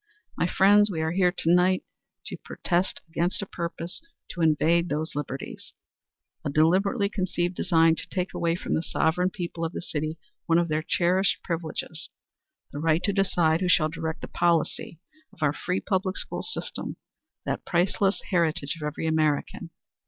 My 0.35 0.47
friends, 0.47 0.89
we 0.89 0.99
are 1.01 1.11
here 1.11 1.31
to 1.31 1.53
night 1.53 1.83
to 2.25 2.35
protest 2.35 3.01
against 3.07 3.43
a 3.43 3.45
purpose 3.45 4.01
to 4.31 4.41
invade 4.41 4.89
those 4.89 5.13
liberties 5.13 5.73
a 6.43 6.49
deliberately 6.49 7.07
conceived 7.07 7.53
design 7.53 7.95
to 7.97 8.09
take 8.09 8.33
away 8.33 8.55
from 8.55 8.73
the 8.73 8.81
sovereign 8.81 9.29
people 9.29 9.63
of 9.63 9.73
this 9.73 9.91
city 9.91 10.17
one 10.47 10.57
of 10.57 10.69
their 10.69 10.81
cherished 10.81 11.43
privileges 11.43 12.09
the 12.71 12.79
right 12.79 13.03
to 13.03 13.13
decide 13.13 13.61
who 13.61 13.69
shall 13.69 13.89
direct 13.89 14.21
the 14.21 14.27
policy 14.27 14.99
of 15.31 15.43
our 15.43 15.53
free 15.53 15.79
public 15.79 16.17
school 16.17 16.41
system, 16.41 16.95
that 17.45 17.63
priceless 17.63 18.23
heritage 18.31 18.75
of 18.75 18.81
every 18.83 19.05
American. 19.05 19.69